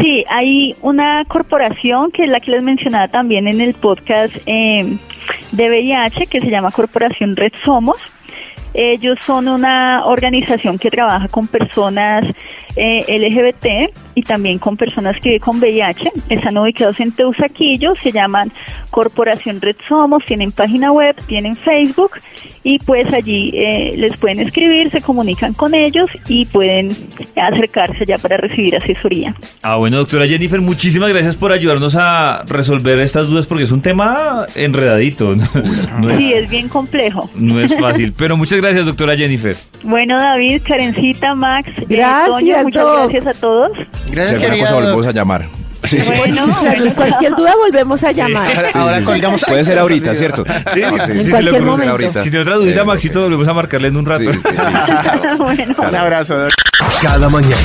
Sí, 0.02 0.24
hay 0.30 0.76
una 0.82 1.26
corporación 1.26 2.12
que 2.12 2.24
es 2.24 2.32
la 2.32 2.40
que 2.40 2.52
les 2.52 2.64
mencionaba 2.64 3.08
también 3.08 3.48
en 3.48 3.62
el 3.62 3.74
podcast 3.76 4.36
eh, 4.46 4.98
de 5.52 5.70
VIH 5.70 6.28
que 6.28 6.42
se 6.42 6.50
llama 6.50 6.72
Corporación 6.72 7.36
Red 7.36 7.54
Somos. 7.64 7.98
Ellos 8.76 9.18
son 9.26 9.48
una 9.48 10.06
organización 10.06 10.78
que 10.78 10.92
trabaja 10.92 11.28
con 11.30 11.48
personas 11.48 12.26
eh, 12.76 13.06
LGBT 13.08 14.05
y 14.16 14.22
también 14.24 14.58
con 14.60 14.78
personas 14.78 15.18
que 15.20 15.30
viven 15.30 15.40
con 15.42 15.58
VIH. 15.60 16.12
Están 16.30 16.58
ubicados 16.58 17.00
en 17.00 17.12
Teusaquillo, 17.12 17.94
se 18.02 18.12
llaman 18.12 18.52
Corporación 18.90 19.62
Red 19.62 19.76
Somos, 19.88 20.26
tienen 20.26 20.52
página 20.52 20.92
web, 20.92 21.16
tienen 21.28 21.56
Facebook 21.56 22.12
y 22.64 22.80
pues 22.80 23.14
allí 23.14 23.52
eh, 23.54 23.94
les 23.98 24.16
pueden 24.18 24.40
escribir, 24.40 24.90
se 24.90 25.02
comunican 25.02 25.54
con 25.54 25.74
ellos 25.76 26.10
y 26.28 26.46
pueden 26.46 26.96
acercarse 27.36 28.06
ya 28.06 28.18
para 28.18 28.38
recibir 28.38 28.76
asesoría. 28.76 29.36
Ah, 29.62 29.76
bueno, 29.76 29.98
doctora 29.98 30.26
Jennifer, 30.28 30.62
muchísimas 30.62 31.10
gracias 31.10 31.36
por 31.36 31.52
ayudarnos 31.52 31.96
a 31.98 32.44
resolver 32.48 33.00
estas 33.00 33.28
dudas 33.28 33.46
porque 33.48 33.66
es 33.66 33.72
un 33.72 33.82
tema 33.82 34.46
enredadito. 34.56 35.36
No, 36.00 36.10
no 36.10 36.18
Sí, 36.20 36.34
es, 36.34 36.44
es 36.44 36.50
bien 36.50 36.68
complejo. 36.70 37.30
no 37.36 37.60
es 37.60 37.74
fácil, 37.80 38.14
pero 38.18 38.38
muchas 38.38 38.60
gracias, 38.62 38.86
doctora 38.86 39.16
Jennifer. 39.16 39.56
Bueno, 39.84 40.18
David, 40.18 40.62
Karencita, 40.68 41.34
Max, 41.36 41.68
eh, 41.78 41.86
Gracias, 41.90 42.30
Toño, 42.30 42.58
muchas 42.64 42.84
Doc. 42.84 43.10
gracias 43.12 43.28
a 43.38 43.40
todos. 43.40 43.72
Si 44.06 44.12
Gracias, 44.12 44.32
alguna 44.36 44.50
querida. 44.52 44.66
cosa 44.68 44.74
volvemos 44.82 45.08
a 45.08 45.12
llamar. 45.12 45.48
Sí, 45.84 46.02
sí. 46.02 46.12
Bueno, 46.18 46.48
cualquier 46.96 47.36
duda 47.36 47.54
volvemos 47.58 48.04
a 48.04 48.12
llamar. 48.12 48.56
Ahora, 48.56 48.72
Sí, 48.72 48.78
ahora 48.80 48.94
sí, 48.96 49.00
sí. 49.02 49.06
colgamos. 49.06 49.42
Puede 49.48 49.64
ser 49.66 49.78
ahorita. 49.78 50.16
¿cierto? 50.16 50.44
Sí, 50.44 50.52
sí, 50.52 50.82
sí, 50.82 50.82
sí, 50.82 50.82
sí, 50.82 51.14
sí, 51.20 51.24
sí, 51.26 51.30
cualquier 51.30 51.44
lo 51.44 51.52
podemos 51.52 51.54
hacer 51.54 51.66
momento. 51.66 51.92
ahorita. 51.92 52.24
Si 52.24 52.30
tiene 52.32 52.42
otra 52.42 52.56
dudita, 52.56 52.82
Eh, 52.82 52.86
Maxito, 52.86 53.22
volvemos 53.22 53.48
a 53.48 53.54
marcarle 53.54 53.88
en 53.90 53.98
un 53.98 54.06
rato. 54.06 54.24
Sí, 54.24 54.32
sí, 54.32 54.50
listo. 54.50 55.38
bueno. 55.44 55.76
Un 55.78 55.96
abrazo. 55.96 56.48
Cada 57.02 57.30
mañana 57.30 57.56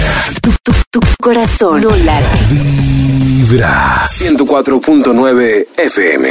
Tu, 0.43 0.51
tu, 0.63 0.73
tu 0.91 1.01
corazón 1.23 1.81
no 1.83 1.91
late. 1.91 2.27
vibra 2.51 4.03
104.9 4.07 5.67
FM. 5.79 6.29